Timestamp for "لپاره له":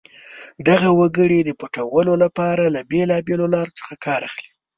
2.23-2.81